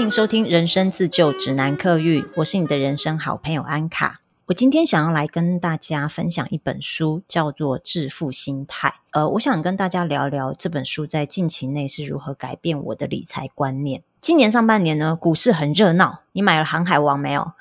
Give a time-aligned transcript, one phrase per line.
[0.00, 4.22] 欢迎收听《人生自救指南》客运，我是你的人生好朋友安卡。
[4.46, 8.88] 我今天想要来跟大家分享一本书，叫做《致富心态》。
[9.10, 14.02] 呃，我想跟大家聊聊这本书在近期内是如何改变我的理财观念。
[14.22, 17.52] 今年上半年呢，股市很热闹，你买了《航海王》没有？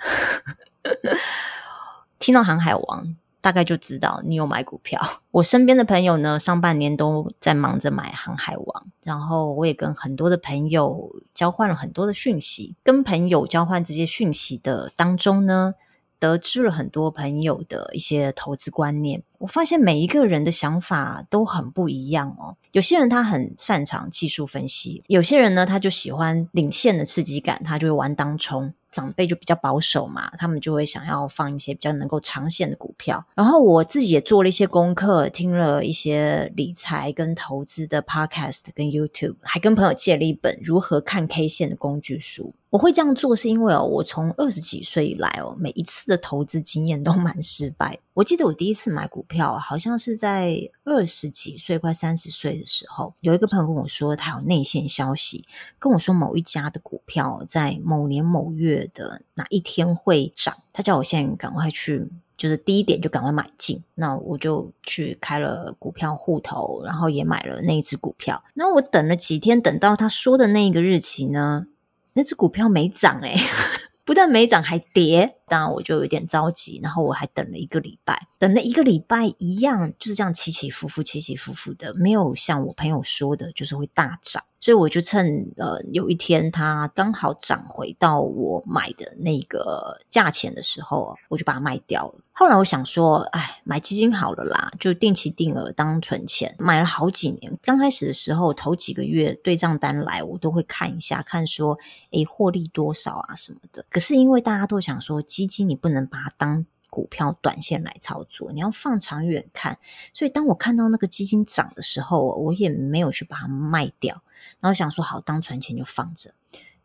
[2.20, 3.04] 听到《航海王》。
[3.42, 5.00] 大概就知道你有买股票。
[5.32, 12.76] 我身边的朋友呢，上半年都在忙着买航海王，然后我也跟很多的朋友交换了很多的讯息。
[12.84, 15.76] 跟朋友交换这些讯息的当中呢，
[16.20, 19.24] 得知了很多朋友的一些投资观念。
[19.38, 22.58] 我发现每一个人的想法都很不一样哦。
[22.74, 28.74] 有些人他很擅长技术分析，有些人呢，他就喜欢领先的刺激感，他就会玩当冲。
[28.92, 33.24] 长辈就比较保守嘛，他们就会想要放一些比较能够长线的股票。
[33.36, 42.54] 然后我自己也做了一些功课，听了一些理财跟投资的 podcast 跟 YouTube，还跟朋友借了一本如何看 K 线的工具书。
[42.72, 47.98] 我会这样做是因为哦，我从二十几岁以来哦，每一次的投资经验都蛮失败。
[48.14, 55.48] 我记得我第一次买股票，好像是在二十几岁快三十岁的时候，有一个朋友跟我说，他有内线消息，
[55.80, 63.84] 跟我说某一家的股票在某年某月的哪一天会涨，他叫我现在赶快去，就是第一点就赶快买进。
[63.96, 68.44] 那我就去开了股票户头，然后也买了那一只股票。
[68.54, 71.68] 那我等了几天，等到他说的那个日期呢？
[72.14, 73.38] 那只股票没涨诶，
[74.04, 84.44] 不但没涨还跌，当然我就有点着急，然后我还等了一个礼拜，等了一个礼拜一样就是这样起起伏伏，起起伏伏的，没有像我朋友说的，就是会大涨。
[84.62, 85.26] 所以我就趁
[85.56, 92.16] 呃有一天它刚好涨回到我买的那个价钱的时候，我就把它卖掉了。
[92.34, 96.54] 后来我想说，哎，买基金好了啦，就定期定额当存钱。
[96.60, 101.78] 买了好几年，刚开始的时候头几个月对账单来，我都会看一下，看说，
[102.12, 103.86] 诶，获利多少啊什么的。
[103.90, 109.78] 可是因为大家都想说，基金你不能把它当股票短线来操作，你要放长远看。
[110.12, 114.22] 所以当我看到那个基金涨的时候，我也没有去把它卖掉。
[114.60, 116.32] 然后想说好，当存钱就放着，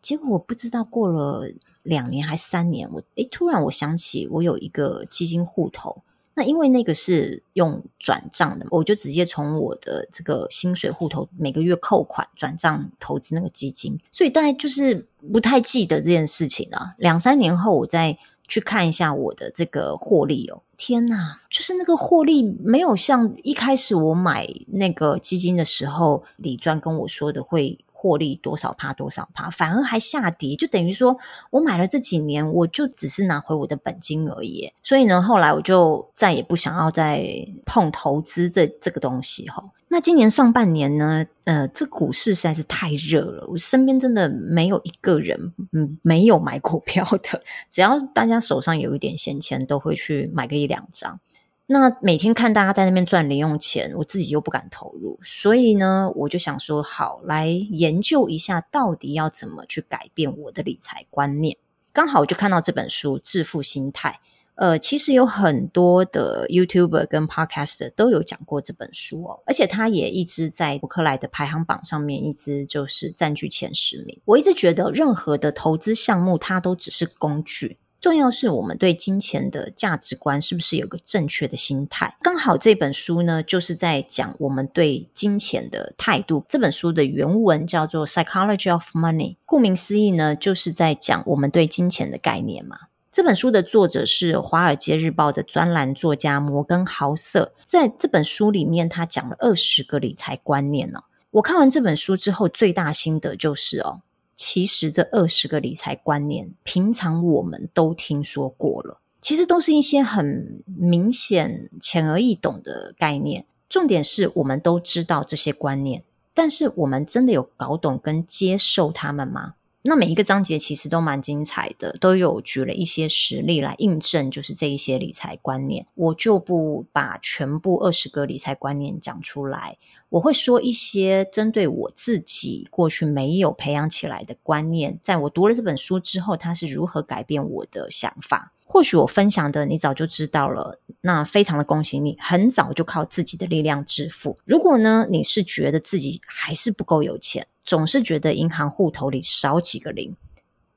[0.00, 1.50] 结果我不知道过了
[1.82, 6.02] 两年还三年，我诶突然我想起我有一个基金户头，
[6.34, 16.94] 那因为那个是用转账的，我就直接从我的这个薪水户头每个月扣款转账投资那个基金，所以大概就是不太记得这件事情了。
[16.98, 31.16] 两三年后我在去看一下我的这个获利哦，天哪，就是那个获利没有像一开始我买那个基金的时候，李专跟我说的会获利多少趴多少趴，反而还下跌，就等于说
[31.50, 34.70] 我买了这几年，我就只是拿回我的本金而已。
[34.82, 37.26] 所以呢，后来我就再也不想要再
[37.64, 39.64] 碰投资这这个东西哈。
[39.94, 47.40] 那今年上半年呢，呃，这股市实在是太热了，我身边真的没有一个人，嗯，没有买股票的。
[47.70, 51.20] 只要大家手上有一点闲钱，都会去买个一两张。
[51.66, 61.56] 那每天看大家在那边赚零用钱，我自己又不敢投入，所以呢，我就想说，好，来研究一下，到底要怎么去改变我的理财观念。
[61.92, 64.18] 刚好我就看到这本书《致富心态》。
[64.56, 74.20] 呃，其实有很多的 YouTuber 跟 Podcaster 都有讲过这本书哦，而且他也一直在博客来的排行榜上面，一直就是占据前十名。
[74.26, 82.16] 我一直觉得，任何的投资项目它都只是工具，重要是我们对金钱的价值观是不是有个正确的心态。
[82.22, 86.44] 刚好这本书呢，就是在讲我们对金钱的态度。
[86.48, 92.76] 这本书的原文叫做《Psychology of Money》，顾名思义呢，就是在讲我们对金钱的概念嘛。
[93.14, 101.04] 这本书的作者是《华尔街日报》的专栏作家摩根豪瑟，在这本书里面，他讲了二十个理财观念呢。
[101.30, 104.00] 我看完这本书之后，最大心得就是哦，
[104.34, 113.46] 其实这二十个理财观念，平常我们都听说过了，其实都是一些很明显、浅而易懂的概念。
[113.68, 116.02] 重点是我们都知道这些观念，
[116.34, 119.54] 但是我们真的有搞懂跟接受他们吗？
[119.86, 125.86] 那每一个章节其实都蛮精彩的，都有举了一些实例来印证，就是这一些理财观念。
[125.94, 129.76] 我就不把全部二十个理财观念讲出来，
[130.08, 138.52] 我会说一些针对我自己过去没有培养起来的观念，在我读了这本书之后，它是如何改变我的想法。
[138.64, 144.38] 或许我分享的你早就知道了，那非常的恭喜你，很早就靠自己的力量致富。
[144.46, 150.14] 如果呢，你是觉得自己还是不够有钱，总是觉得银行户头里少几个零，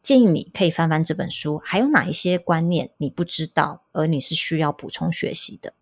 [0.01, 5.73] 建议你可以翻翻这本书，还有哪一些观念你不知道，而你是需要补充学习的。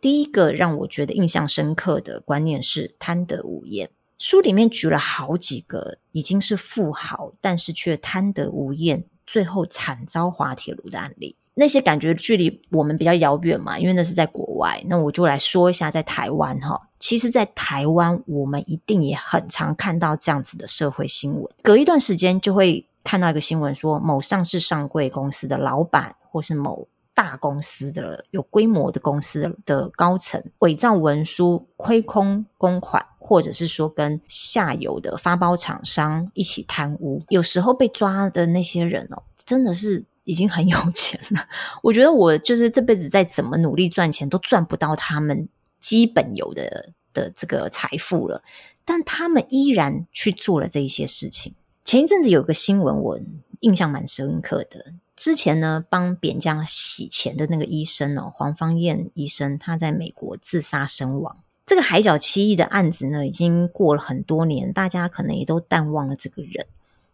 [0.00, 3.90] 第一个让我觉得印象深刻的观念是贪得无厌。
[4.16, 11.36] 书里面举了好几个已经是富豪，但是却贪得无厌，最后惨遭滑铁卢的案例。
[11.54, 14.80] 那些感觉距离我们比较遥远嘛，因为那是在国外。
[14.86, 21.44] 那我就来说一下，在台湾哈，其实，在台湾我们一定也很常看到这样子的社会新闻。
[21.62, 26.88] 隔一段时间就会看到一个新闻，说某上市上柜公司的老板，或是某。
[27.18, 41.48] 大公司的有规模的公司的高层伪造文书、亏空公款，或者是说跟下游的发包厂商一起贪污，有时候被抓的那些人哦，真的是已经很有钱了。
[41.82, 45.48] 我觉得我就是这辈子再怎么努力赚钱，都赚不到他们
[45.80, 48.44] 基本有的的这个财富了，
[48.84, 51.56] 但他们依然去做了这一些事情。
[51.84, 53.18] 前一阵子有个新闻，我
[53.58, 54.92] 印象蛮深刻的。
[55.18, 61.38] 之前呢，帮扁将洗钱的那个医生哦，黄芳燕医生，他在美国自杀身亡。
[61.66, 66.66] 这个海角七亿的案子呢，已经过了很多年，大家可能也都淡忘了这个人。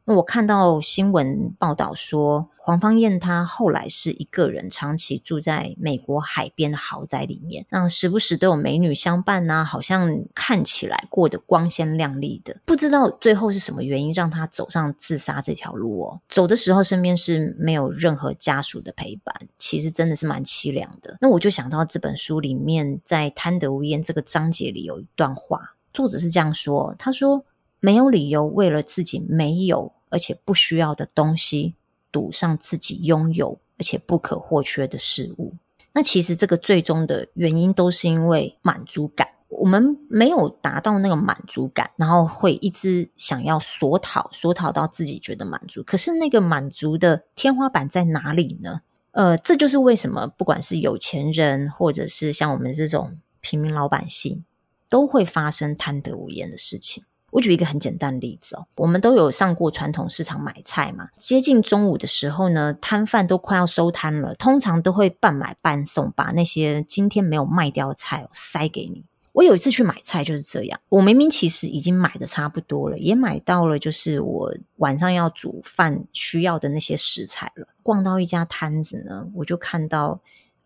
[0.07, 12.55] 我看到新闻报道说，黄芳彦她后来是一个人长期住在美国海边的豪宅里面，那时不时都有美女相伴呐，好像看起来过得光鲜亮丽的。
[12.67, 16.21] 不知道最后是什么原因让她走上自杀这条路哦。
[16.29, 21.17] 走的时候身边是没有任何家属的陪伴，其实真的是蛮凄凉的。
[21.23, 27.47] 那我就想到这本书里面在贪得无厌这个章节里有一段话，作者是这样说，他说。
[27.85, 31.75] 没有理由为了自己没有而且不需要的东西，
[32.11, 35.53] 赌上自己拥有而且不可或缺的事物。
[35.93, 39.29] 那其实这个最终的原因都是因为满足感。
[39.49, 45.83] 我们没有达到那个满足感，然后会一直想要索讨，索讨到自己觉得满足。
[45.83, 48.81] 可是那个满足的天花板在哪里呢？
[49.11, 54.43] 呃，这就是为什么不管是有钱人，或者是像我们这种平民老百姓，
[54.89, 57.05] 都会发生贪得无厌的事情。
[57.35, 61.09] 我举一个很简单的例子哦，我们都有上过传统市场买菜嘛。
[61.17, 69.03] 接近中午的时候呢，摊贩都快要收摊了，通常都会半买半送，把那些今天没有卖掉的菜塞给你。
[69.33, 77.67] 我有一次去买菜就是这样，我明明其实已经买的差不多了，也买到了就是我晚上要煮饭需要的那些食材了。
[77.83, 80.21] 逛到一家摊子呢，我就看到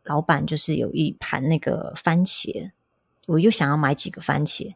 [0.05, 2.73] 老板就是有一盘那个番茄，
[3.25, 4.75] 我又想要买几个番茄。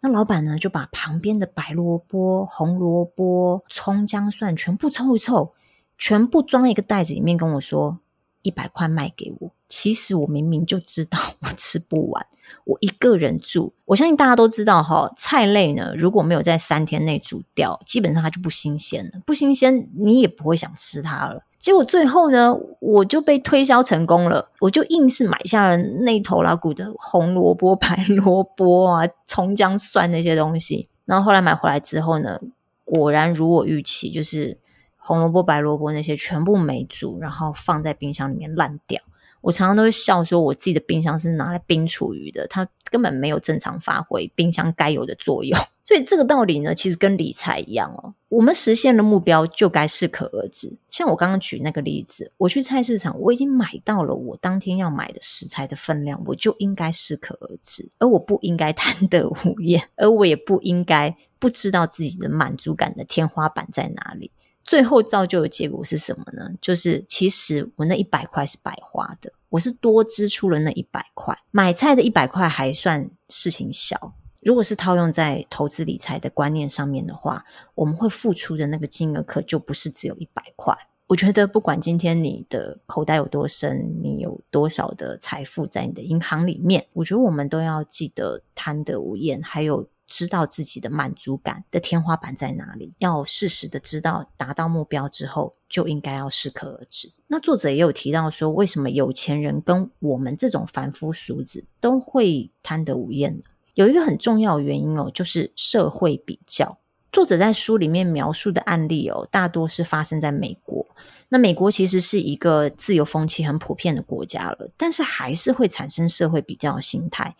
[0.00, 5.54] 那老板呢，就把旁边的白萝卜、红萝卜、葱、姜、蒜全部凑一凑，
[5.96, 7.98] 全部装一个袋子里面，跟我说
[8.42, 9.50] 一百块卖给我。
[9.68, 12.26] 其实我明明就知道我吃不完，
[12.64, 15.12] 我一个人住，我相信大家都知道哈。
[15.16, 19.20] 菜类呢，如果没有在三天内煮掉，基本上它就不新鲜了。
[19.26, 21.42] 不新鲜，你也不会想吃它了。
[21.58, 30.88] 结果最后呢，我就被推销成功了，我就硬是买下了那头拉骨的红萝卜、白萝卜啊、葱姜蒜那些东西。
[31.04, 32.38] 然后后来买回来之后呢，
[32.84, 34.56] 果然如我预期，就是
[34.96, 39.02] 红萝卜、白萝卜那些全部没煮，然后放在冰箱里面烂掉。
[39.40, 45.58] 我常常都会笑说，我自己的冰箱是拿来冰厨余的，它根本没有正常发挥冰箱该有的作用。
[45.88, 48.12] 所以这个道理呢，其实跟理财一样哦。
[48.28, 50.76] 我们实现了目标，就该适可而止。
[50.86, 64.30] 像我刚刚举那个例子，我去菜市场，我已经买到了我当天要买的食材的分量，我就应该适可而止，而我不应该 贪得无厌，而我也不应该不知道自己的满足感的天花板在哪里。
[64.62, 66.50] 最后造就的结果是什么呢？
[66.60, 71.34] 就是其实我那一百块是白花的，我是多支出了那一百块。
[71.50, 74.12] 买菜的一百块还算事情小，
[74.48, 80.74] 如果是套用在投资理财的观念上面的话，我们会付出的那个金额可就不是只有一百块。
[81.06, 89.86] 我觉得不管今天你的口袋有多深，你有多少的财富在你的银行里面，我觉得我们都要记得贪得无厌，还有。
[90.10, 97.12] 知道自己的满足感的天花板在哪里，要适时的知道达到目标之后就应该要适可而止。
[97.26, 103.42] 那作者也有提到说，为什么有钱人跟我们这种凡夫俗子都会贪得无厌呢？
[103.78, 106.78] 有一个很重要原因哦，就是社会比较。
[107.12, 110.84] 作者在书里面描述的案例哦，大多是发生在美国。
[111.28, 117.36] 那美国其实是一个自由风气很普遍的国家了，但是还是会产生社会比较的心态。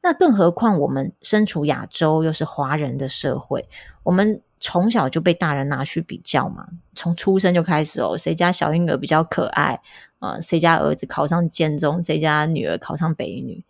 [0.00, 3.68] 那更何况我们身处亚洲，又是华人的社会，
[4.04, 9.80] 我们从小就被大人拿去比较嘛，从出生就开始哦，谁家小婴儿比较可爱？
[10.20, 13.64] 呃，谁家儿子考上建中，谁家女儿考上北女，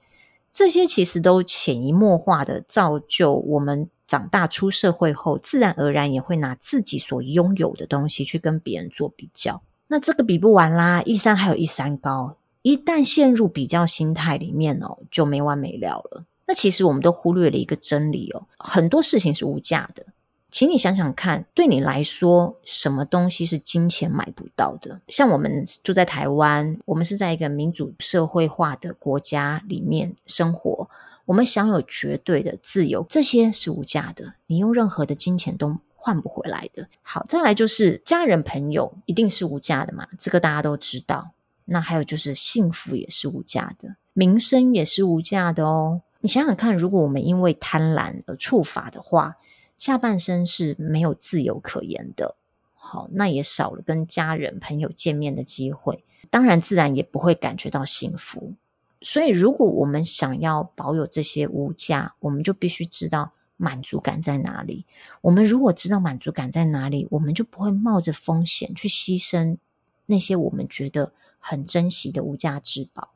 [0.52, 9.62] 这些其实都潜移默化的造就我们长大出社会后，自然而然也会拿自己所拥有的东西去跟别人做比较。
[9.86, 12.36] 那这个比不完啦，一山还有一山高。
[12.62, 16.24] 一旦陷入比较心态里面哦，就没完没了了。
[16.46, 20.04] 那其实我们都忽略了一个真理哦，很多事情是无价的。
[20.50, 25.00] 请你想想看，对你来说，什么东西是金钱买不到的？
[25.08, 30.88] 像我们住在台湾，我们是在一个民主社会化的国家里面生活，
[31.26, 36.88] 我们享有绝对的自由，这些是无价的，你用任何的金钱都换不回来的。
[37.02, 41.30] 好，再来就是家人朋友一定是无价的嘛，这个大家都知道。
[41.66, 46.00] 那还有就是幸福也是无价的，名声也是无价的哦。
[46.22, 49.36] 你想想看，如果我们因为贪婪而触法的话，
[49.80, 52.36] 下半生是没有自由可言的。
[52.74, 58.52] 好，那也少了跟家人朋友见面的机会，当然自然也不会感觉到幸福。
[59.00, 64.84] 所以，如果我们想要保有这些无价，我们就必须知道满足感在哪里。
[65.22, 69.56] 我们如果知道满足感在哪里，我们就不会冒着风险去牺牲
[70.04, 73.12] 那些我们觉得很珍惜的无价之宝，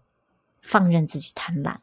[0.62, 1.76] 放任自己贪婪。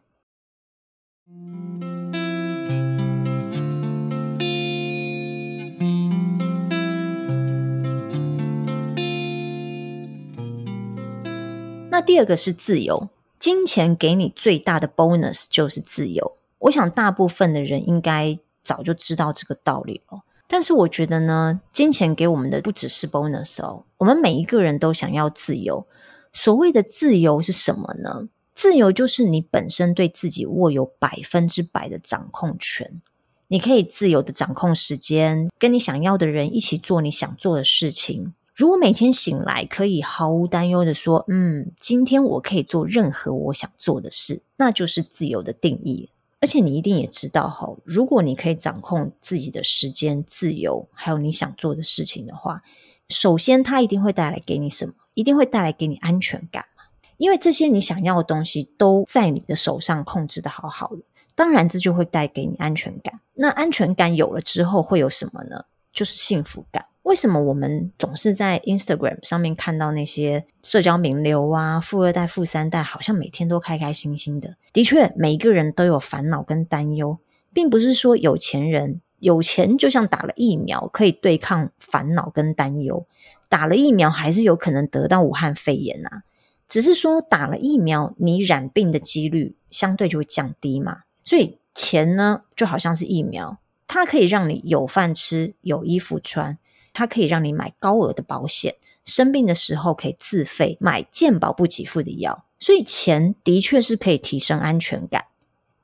[12.02, 16.38] 第二个是自由，金钱给你最大的 bonus 就是自由。
[16.60, 20.22] 我想大部分的人应该早就知道这个道理了。
[20.48, 25.88] 但是我觉得呢，金钱给我们的不只是 bonus 哦，我们每一个人都想要自由。
[26.34, 28.28] 所谓的自由是什么呢？
[28.54, 33.02] 自由就是你本身对自己握有百分之百的掌控权，
[33.48, 38.34] 你可以自由的掌控时间，跟你想要的人一起做你想做的事情。
[38.54, 46.10] 如果每天醒来可以毫无担忧的说，嗯，今天我可以做任何我想做的事，那就是自由的定义。
[46.42, 52.62] 而且你一定也知道哈，如果你可以掌控自己的时间、自由，还有你想做的事情的话，
[53.10, 54.94] 首先它一定会带来给你什么？
[55.14, 56.84] 一定会带来给你安全感嘛。
[57.18, 61.04] 因为这些你想要的东西都在你的手上控制的好好的，
[61.36, 63.22] 当然这就会带给你安全感。
[63.36, 65.66] 那安全感有了之后会有什么呢？
[65.94, 66.86] 就是幸福感。
[67.04, 74.56] 为什么我们总是在 Instagram 上面看到那些社交名流啊、富二代、富三代，好像每天都开开心心的？
[74.72, 77.18] 的确，每一个人都有烦恼跟担忧，
[77.52, 83.06] 并不是说有钱人有钱就像打了疫苗可以对抗烦恼跟担忧，
[83.50, 86.24] 打了疫苗还是有可能得到武汉肺炎啊。
[86.68, 91.02] 只是说打了疫苗，你染病的几率相对就会降低嘛。
[91.24, 96.58] 所以钱呢，就好像是疫苗，它可以让你有饭吃、有衣服穿，
[96.94, 102.46] 它可以让你买高额的保险，生病的时候可以自费买健保不给付的药。
[102.60, 105.26] 所以钱的确是可以提升安全感。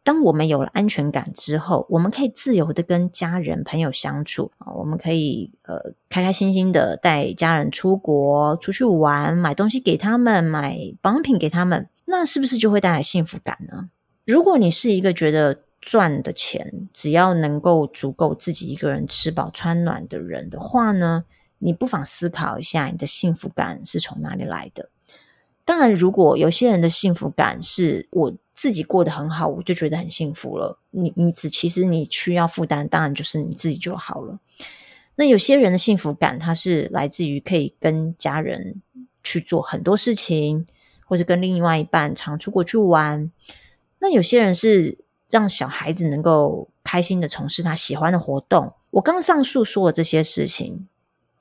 [0.03, 13.89] 当我们有了安全感之后，我们可以自由的跟家人朋友相处，我们可以呃开开心心的带家人出国出去玩，买东西给他们，买保养品给他们，那是不是就会带来幸福感呢？
[14.25, 21.25] 如果你是一个觉得赚的钱只要能够足够自己一个人吃饱穿暖的人的话呢，
[21.59, 24.89] 你不妨思考一下，你的幸福感是从哪里来的？
[25.63, 30.79] 当然，如果有些人的幸福感是我自己过得很好，我就觉得很幸福了。
[30.91, 34.39] 你你只其实你需要负担，当然就是你自己就好了。
[35.15, 38.81] 那有些人的幸福感，它是来自于可以跟家人
[39.23, 40.65] 去做很多事情，
[41.05, 43.29] 或者跟另外一半常出国去玩。
[43.99, 48.73] 那有些人是让小孩子能够开心的从事他喜欢的活动。
[48.91, 50.87] 我刚上述说的这些事情，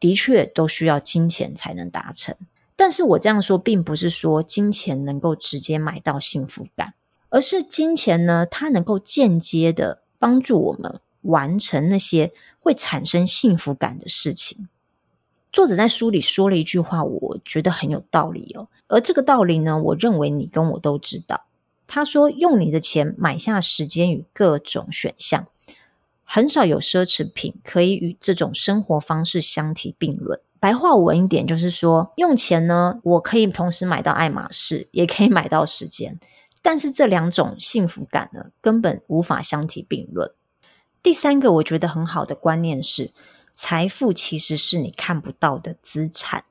[0.01, 2.35] 的确都需要金钱才能达成。
[2.75, 6.93] 但是我这样说，并不是说金钱能够直接买到幸福感，
[7.31, 14.69] 而是金钱呢，它能够间接的帮助我们完成那些会产生幸福感的事情。
[15.51, 18.69] 作者在书里说了一句话，我觉得很有道理哦。
[18.89, 21.46] 而这个道理呢，我认为你跟我都知道。
[21.87, 25.47] 他说：“用你的钱买下时间与各种选项，
[26.25, 36.19] 很少有奢侈品可以与这种生活方式相提并论。”白话文一点就是说，用钱呢，我可以同时买到爱马仕，也可以买到时间，
[36.63, 40.33] 但是这两种幸福感呢，根本无法相提并论。
[41.03, 43.13] 第三个我觉得很好的观念是，
[43.55, 46.45] 财富其实是你看不到的资产。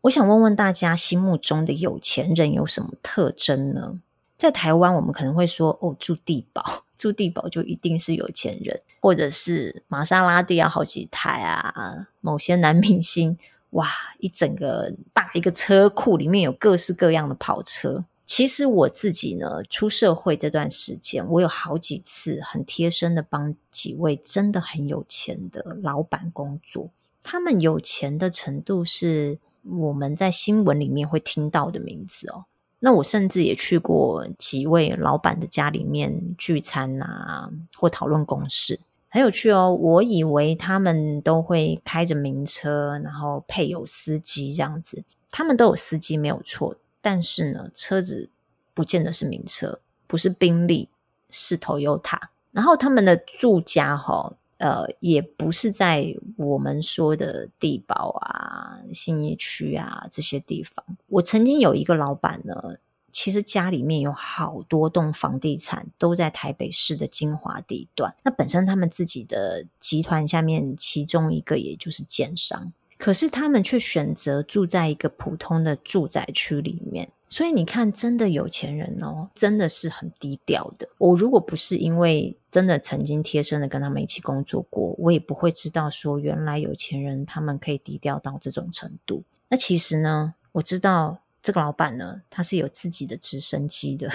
[0.00, 4.00] 我想问问大家，心目中的有钱人有什么特征呢？
[4.36, 13.38] 在台湾，我们可能会说，哦，住地堡， 住地堡就一定是有钱人，或者是玛莎拉蒂啊，好几台啊，某些男明星，
[13.70, 13.88] 哇，
[14.18, 18.04] 一整个大一个车库里面有各式各样的跑车。
[18.26, 26.90] 其实我自己呢，出社会这段时间，我有好几次很贴身的帮几位真的很有钱的老板工作，
[27.22, 32.46] 他们有钱的程度是我们在新闻里面会听到的名字哦。
[32.78, 38.78] 那我甚至也去过几位老板的家里面聚餐啊，或讨论公事，
[39.08, 39.74] 很有趣哦。
[39.74, 48.28] 我以为他们都会开着名车，然后配有司机这样子，他们都有司机没有错，但是呢，车子
[48.74, 50.88] 不见得是名车，不是宾利，
[51.30, 52.20] 是 Toyota。
[52.52, 60.84] 然后他们的住家哈、呃，也不是在我们说的地堡啊、信义区啊这些地方。
[61.08, 62.76] 我曾经有一个老板呢，
[63.12, 68.14] 其实家里面有好多栋房地产，都在台北市的精华地段。
[68.22, 77.10] 那本身他们自己的集团下面，其中一个也就是建商，可是他们却选择住在一个普通的住宅区里面。
[77.28, 80.88] 所以你看，真的有钱人哦，真的是很低调的。
[80.96, 89.24] 我如果不是因为真的曾经贴身的跟他们一起工作过，我也不会知道说原来有钱人他们可以低调到这种程度。
[89.50, 94.10] 那其实呢，我知道这个老板呢，他是有自己的直升机的。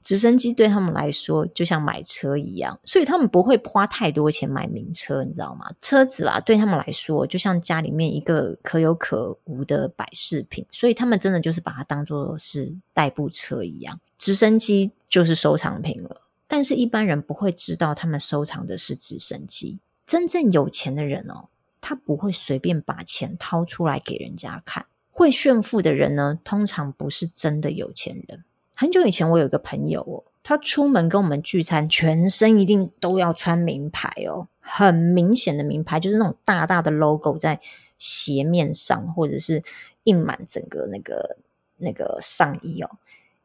[0.00, 5.68] 直升机对他们来说就像买车一样，所以他们不会花太多钱买名车，你知道吗？
[5.80, 13.98] 车子啦，对他们来说就像家里面一个可有可无的摆饰品，所以他们真的就是把它当作是代步车一样。
[14.16, 16.21] 直升机就是收藏品了，
[16.52, 19.80] 但是一般人不会知道他们收藏的是直升机。
[20.04, 21.48] 真正有钱的人哦，
[21.80, 24.84] 他不会随便把钱掏出来给人家看。
[25.10, 28.44] 会炫富的人呢，通常不是真的有钱人。
[28.74, 37.58] 很久以前，我有一个朋友哦，他出门跟我们聚餐，全身一定都要穿名牌哦，很明显的名牌，就是那种大大的 logo 在
[37.96, 39.62] 鞋面上，或者是
[40.04, 41.38] 印满整个那个
[41.78, 42.90] 那个上衣哦。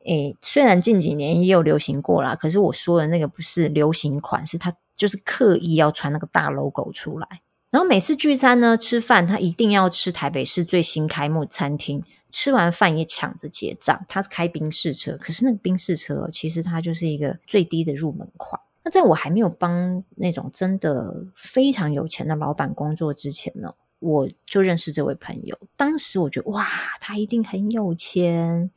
[0.08, 7.28] 诶，虽然近几年也有流行过啦，可是我说的那个不是流行款，是他就是刻意要穿那个大 logo 出来。
[7.70, 12.04] 然后每次聚餐呢，吃饭他一定要吃台北市最新开幕餐厅。
[12.30, 18.62] 吃完饭也抢着结账，他是开宾士车，可是那个宾士车，其实它就是一个最低的入门款。
[18.84, 25.58] 那在我还没有帮那种真的非常有钱的老板工作之前呢，我就认识这位朋友。
[25.78, 26.68] 当时我觉得哇，
[27.00, 28.70] 他一定很有钱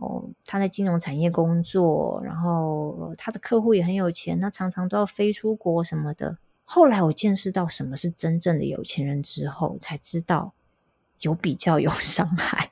[0.00, 6.38] 哦，他在金融产业工作，然后他的客户也很有钱，他常常都要飞出国什么的。
[6.64, 10.52] 后来我见识到什么是真正的有钱人之后，才知道。
[11.20, 12.70] 有比较有 伤害。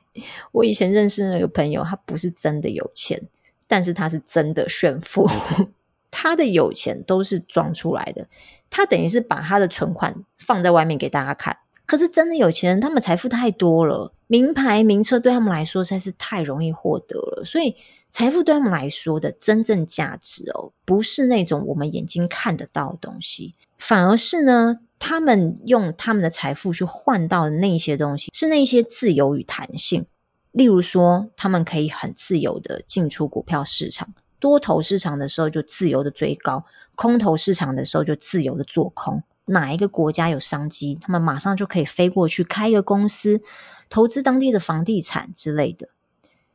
[0.52, 3.20] 我以前认识那个朋友，他不是真的有钱，
[3.66, 5.28] 但是他是真的炫富。
[6.10, 8.26] 他的有钱都是装出来的，
[8.70, 11.58] 他等于是把他的存款放在外面给大家看。
[11.88, 17.42] 可是真的有钱人，他们财富太多了，名牌名车对他们来说实在是太容易获得了。
[17.44, 17.74] 所以
[18.10, 24.78] 财富对他们来说的真正价值哦，不是那种我们眼睛看得到的东西，反而是呢。
[25.00, 30.04] 他们用他们的财富去换到的那些东西，是那些自由与弹性。
[30.50, 34.08] 例如说，他们可以很自由的进出股票市场，
[34.40, 36.64] 多头市场的时候就自由的追高，
[36.96, 39.22] 空头市场的时候就自由的做空。
[39.48, 43.42] 哪一个国家有商机，他们马上就可以飞过去开一个公司，
[43.90, 45.88] 投资当地的房地产之类的。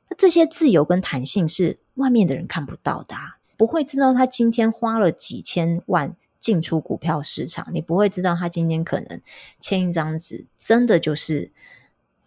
[0.10, 3.16] 那这些自由跟弹性是外面的人看不到的，
[3.58, 6.16] 不会知道他今天花了几千万。
[6.44, 9.22] 进出股票市场，你不会知道他今天可能
[9.62, 11.50] 签一张纸，真的就是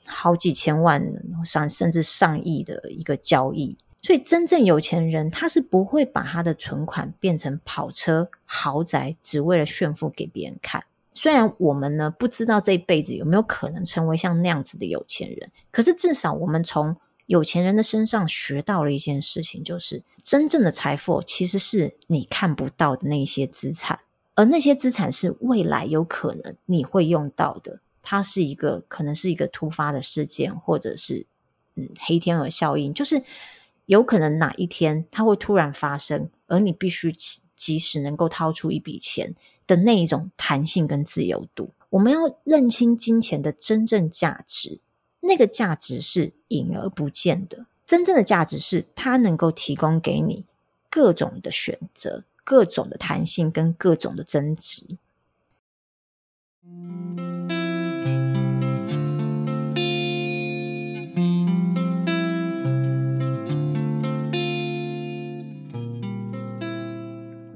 [0.06, 1.06] 好几千万、
[1.44, 3.76] 上甚至上亿的一个交易。
[4.06, 10.84] 所以，真正有钱人他是不会把他的存款变成跑车、豪宅，只为了炫富给别人看。
[11.12, 23.98] 虽然我们呢不知道这一辈子有没有可能成为像那样子的有钱人，可是至少我们从有钱人的身上学到了一件事情，就是真正的财富其实是你看不到的那些资产。
[24.36, 31.26] 而那些资产是未来有可能你会用到的，它是一个可能是一个突发的事件，或者是
[31.74, 33.20] 嗯黑天鹅效应，就是
[33.86, 37.12] 有可能哪一天它会突然发生，而你必须
[37.56, 39.34] 及时能够掏出一笔钱
[39.66, 41.72] 的那一种弹性跟自由度。
[41.90, 44.80] 我们要认清金钱的真正价值，
[45.20, 50.44] 那个价值是隐而不见的，真正的价值是它能够提供给你
[50.90, 52.24] 各种的选择。
[52.48, 54.98] 各种的弹性跟各种的增值。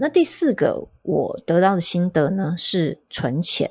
[0.02, 3.70] 那第四个我得到的心得呢，是存钱。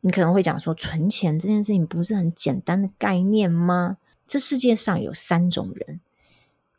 [0.00, 3.98] 你可能会讲说，存钱这件事情不是很简单的概念吗？
[4.26, 6.00] 这世界上有三种人：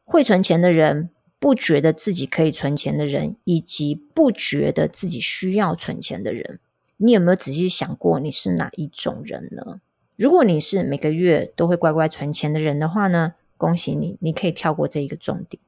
[0.06, 1.10] 会存钱的人。
[1.40, 6.62] 不觉得自己可以存钱的人，以及不觉得自己需要存钱的人，
[6.96, 9.82] 你有没有仔细想过你是哪一种人呢？
[10.16, 15.62] 如果你是每个月都会乖乖存钱的人的话呢，恭喜你，你可以跳过这一个重点。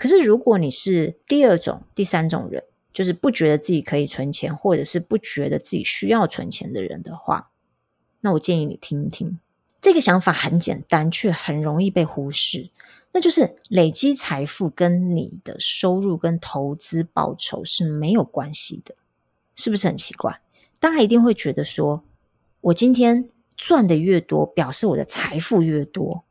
[0.00, 7.50] 可是如果你是第二种、第三种人，就是不觉得自己可以存钱，或者是不觉得自己需要存钱的人的话，
[8.22, 9.38] 那我建议你听一听。
[9.82, 12.70] 这个想法很简单，却很容易被忽视。
[13.12, 18.94] 那就是累积财富跟你的收入跟投资报酬是没有关系的，
[19.54, 20.40] 是不是很奇怪？
[20.78, 22.02] 大家一定会觉得说，
[22.62, 26.24] 我今天赚的越多，表示我的财富越多，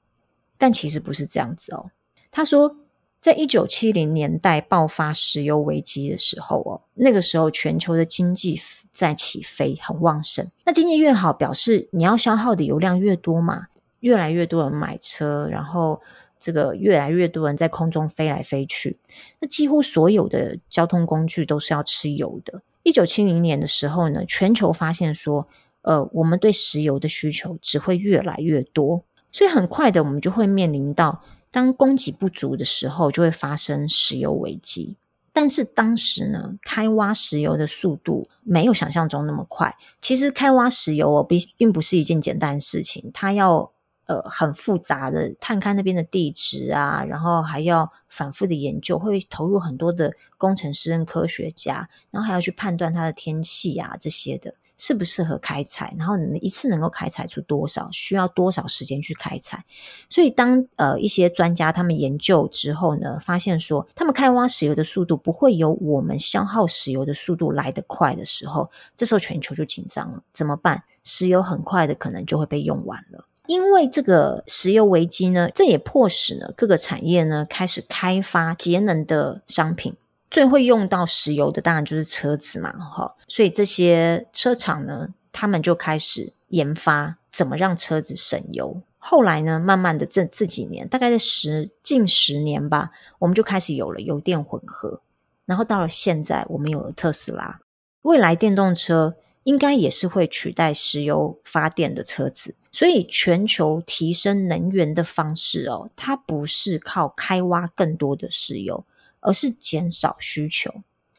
[0.58, 1.92] 但其实不是这样子哦。
[2.32, 2.78] 他说。
[3.22, 8.60] 在一九七零年代爆发石油危机的时候哦，那个时候全球的经济
[8.92, 10.50] 在起飞，很旺盛。
[10.66, 13.68] 那经济越好，表示你要消耗的油量越多嘛，
[14.00, 16.02] 越来越多人买车，然后
[16.40, 18.98] 这个越来越多人在空中飞来飞去。
[19.40, 22.62] 那几乎所有的交通工具都是要吃油的。
[22.84, 25.46] 一九七零年的时候呢，全球发现说，
[25.82, 31.22] 呃，我们对石油的需求只会越来越多，所以很快的，我们就会面临到。
[31.52, 34.96] 当供给不足的时候，就会发生石油危机。
[35.32, 39.78] 但是当时呢，开挖石油的速度没有想象中那么快。
[40.02, 43.72] 其实开挖石油哦，并并不是一件简单的事情，它要
[44.06, 54.56] 呃很复杂的探勘那边的地质啊，然后还要反复的研究，会投入很多的工程师跟科学家，然后还要去判断它的天气啊这些的。
[54.80, 55.94] 适不适合开采？
[56.00, 57.88] 然后你一次能够开采出多少？
[57.92, 59.64] 需要多少时间去开采？
[60.10, 70.24] 所以当呃一些专家他们研究之后呢，发现说他们开挖石油的速度不会有我们消耗石油的速度来得快的时候，这时候全球就紧张了。
[70.34, 70.84] 怎么办？
[71.04, 73.26] 石油很快的可能就会被用完了。
[73.48, 79.96] 因为这个石油危机呢，这也迫使呢各个产业呢开始开发节能的商品。
[80.30, 88.82] 最会用到石油的当然就是车子嘛，哈，所以这些车厂呢，他们就开始研发怎么让车子省油。
[88.98, 95.02] 后来呢，慢慢的这这几年，大概在十近十年吧，我们就开始有了油电混合，
[95.46, 97.62] 然后到了现在，我们有了特斯拉。
[98.02, 108.86] 未来电动车应该也是会取代石油发电的车子，所以全球提升能源的方式哦，它不是靠开挖更多的石油。
[109.22, 110.74] 而是减少需求，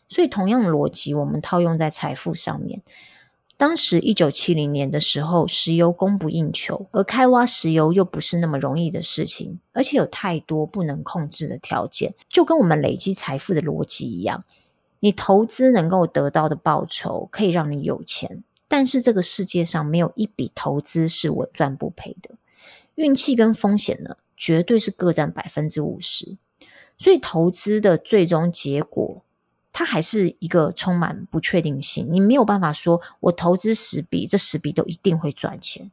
[0.08, 2.82] 所以同样的逻辑，我们套用在财富上面。
[3.56, 14.44] 当时一九七零年的时候，石油供不应求，而开挖石油又不是那么容易的事情，而且有太多不能控制的条件，就跟我们累积财富的逻辑一样。
[15.00, 22.30] 你投资能够得到的报酬可以让你有钱，但是这个世界上没有一笔投资是稳赚不赔的，
[22.94, 26.38] 运气跟风险呢，绝对是各占百分之五十。
[27.00, 29.24] 所以投资的最终结果，
[29.72, 32.06] 它还是一个充满不确定性。
[32.10, 35.90] 你没有办法说，我投资十笔，这十笔都一定会赚钱。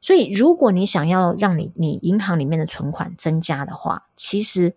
[0.00, 4.72] 所以，如果你想要让你你银行里面的存款增加的话，其实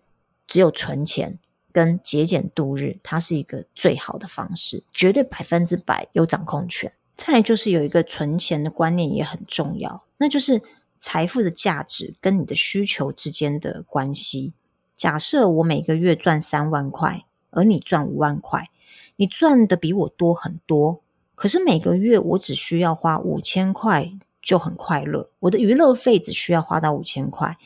[0.46, 1.38] 只有存钱
[1.72, 6.92] 跟节俭度日，它是一个最好的方式，绝对百分之百有掌控权。
[7.16, 10.60] 再来就是有一个存钱的观念也很重要，那就是
[10.98, 14.52] 财富的价值跟你的需求之间的关系。
[14.96, 18.70] 假设我每个月赚三万块，而你赚五万块，
[19.16, 21.00] 你赚的比我多很多。
[21.34, 27.56] 可是每个月我只需要花五千块就很快乐，我的娱乐费只需要花到五千块。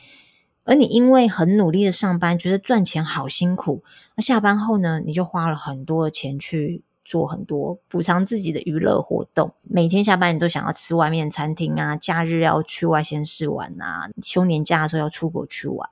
[0.63, 3.83] 而你因为很努力的上班，觉得赚钱好辛苦，
[4.15, 9.53] 那下班后呢，你就花了很多的钱去做很多补偿自己的娱乐活动。
[9.63, 15.89] 每天下班你都想要吃外面餐厅啊，假日要去外县市玩啊，休年假的时候要出国去玩。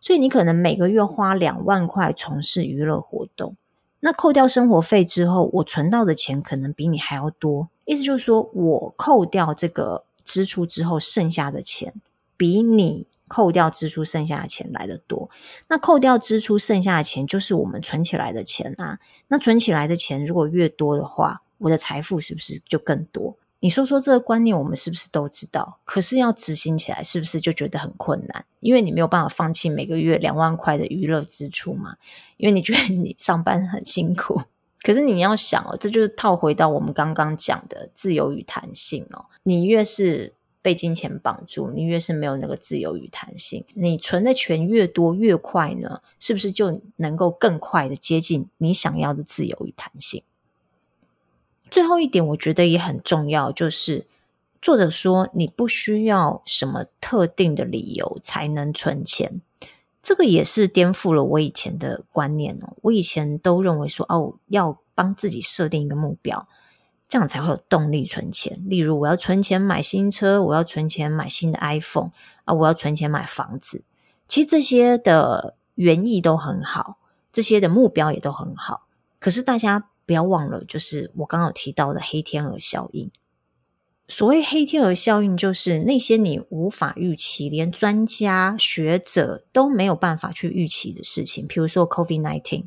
[0.00, 3.56] 所以你可能每个月花两万块从事娱乐活动，
[4.00, 7.68] 那扣掉生活费之后，我存到的钱可能比你还要多。
[7.84, 11.94] 意思就是说，我扣掉这个支出之后剩下的钱，
[12.36, 15.28] 比你扣掉支出剩下的钱来得多。
[15.68, 19.00] 那扣掉支出剩下的钱，就是我们存起来的钱啊。
[19.28, 23.36] 那存起来的钱如果越多的话，我的财富是不是就更多？
[23.60, 25.80] 你说说这个观念，我们是不是都知道？
[25.84, 28.44] 可是要执行起来，是不是就觉得很困难？
[28.60, 31.96] 因为你没有办法放弃每个月两万块的娱乐支出嘛，
[32.36, 34.42] 因为你觉得你上班很辛苦。
[34.82, 39.26] 可是你要想哦，这就是套回到我们刚刚讲的自由与弹性哦。
[39.42, 43.64] 你越是被金钱绑住，你越是没有那个自由与弹性。
[43.74, 50.22] 你存的钱越多越快呢，是不是就能够更快的接近你想要的自由与弹性？
[51.70, 54.06] 最后一点，我觉得也很重要，就是
[54.60, 59.40] 作者说你不需要什么特定的理由才能存钱，
[60.02, 62.76] 这个也是颠覆了我以前的观念哦。
[62.82, 66.48] 我以前都认为说，哦，要帮自己设定一个目标，
[67.06, 68.60] 这样才会有动力存钱。
[68.66, 72.10] 例如，我要存钱买新车，我要存钱买新的 iPhone，
[72.44, 73.82] 啊，我要存钱买房子。
[74.26, 76.98] 其实这些的原意都很好，
[77.30, 78.86] 这些的目标也都很好。
[79.20, 83.10] 可是大家不要忘了，就是我刚刚提到的黑天鹅效应。
[84.08, 92.64] 所谓黑天鹅效应，就是那些你无法预期，连专家学者都没有办法去预期的事情，比如说 COVID-19，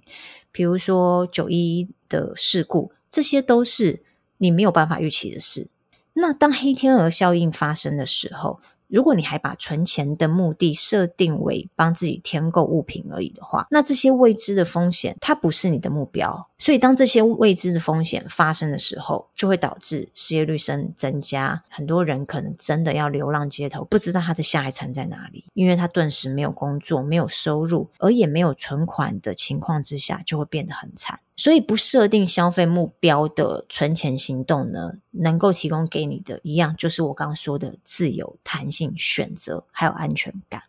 [0.52, 4.04] 比如说九一一的事故，这些都是
[4.38, 5.72] 你没有办法预期的事。
[6.14, 8.60] 那当黑天鹅效应发生的时候，
[8.92, 16.50] 如果你还把存钱的目的设定为帮自己添购物品而已的话，那这些未知的风险它不是你的目标。
[16.58, 31.22] 所以当这些未知的风险发生的时候，就会导致失业率升增加，很多人可能真的要流浪街头，不知道他的下一餐在哪里，因为他顿时没有工作、没有收入，而也没有存款的情况之下，就会变得很惨。
[31.36, 40.64] 所以不设定消费目标的存钱行动呢，能够提供给你的一样，就是我刚刚说的自由、弹性、选择，还有安全感。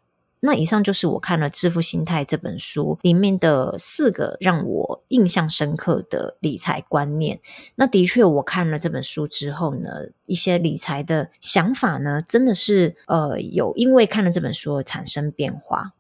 [0.45, 7.39] 那以上就是我看了《致富心态》这本书里面的四个让我印象深刻的理财观念。
[7.77, 15.93] 那的确，我看了这本书之后呢，一些理财的想法呢，真的是呃有因为看了这本书而产生变化。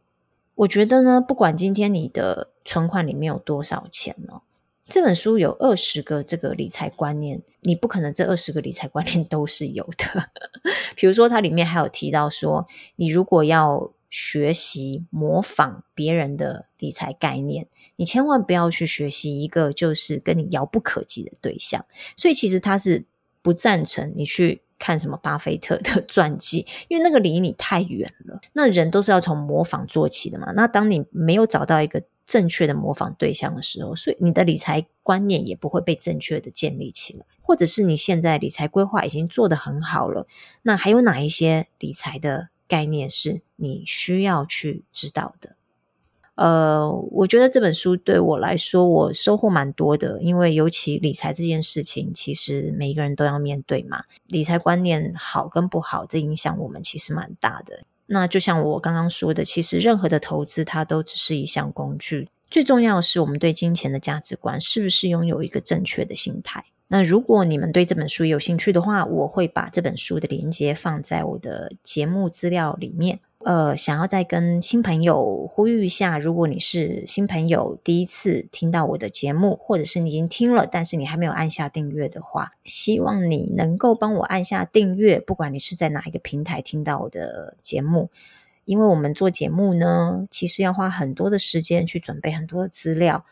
[0.57, 4.41] 我觉得呢，不管今天你的存款里面有多少钱呢，
[4.93, 10.29] 这本书有二十个这个理财观念，你不可能这二十个理财观念都是有的。
[10.95, 21.87] 比如说，它里面还有提到说，你如果要学习模仿别人的理财概念，你千万不要去学习一个就是跟你遥不可及的对象。
[22.15, 23.07] 所以，其实他是
[23.41, 28.39] 不赞成你去看什么巴菲特的 传记，因为那个离你太远了。
[28.53, 30.53] 那人都是要从模仿做起的嘛。
[30.55, 32.03] 那当你没有找到一个
[32.33, 40.27] 正确的模仿对象的时候，所以你的理财观念也不会被正确的建立起来，或者是你现在理财规划已经做得很好了，
[40.63, 45.57] 那还有哪一些理财的概念是你需要去知道的？
[46.37, 54.05] 呃，我觉得这本书对我来说，我收获蛮多的，因为尤其理财这件事情，其实每一个人都要面对嘛。
[54.29, 57.85] 理财观念好跟不好，这影响我们其实蛮大的。
[58.07, 66.65] 那就像我刚刚说的，其实任何的投资它都只是一项工具，最重要的是我们对金钱的价值观是不是拥有一个正确的心态。
[66.93, 73.19] 那如果你们对这本书有兴趣的话，我会把这本书的链接放在我的节目资料里面。
[73.47, 85.19] 呃，想要再跟新朋友呼吁一下，如果你是新朋友，第一次听到我的节目，或者是你已经听了，但是你还没有按下订阅的话，希望你能够帮我按下订阅。
[85.19, 88.11] 不管你是在哪一个平台听到我的节目，
[88.67, 93.25] 因为我们做节目呢，其实要花很多的时间去准备很多的资料，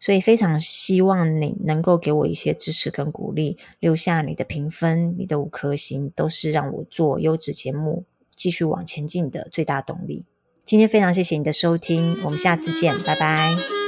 [0.00, 8.04] 所以非常希望你能够给我一些支持跟鼓励，留下你的评分，你的五颗星，都是让我做优质节目。
[8.36, 10.24] 继续往前进的最大动力。
[10.64, 13.87] 今天非常谢谢你的收听，我们下次见，拜拜。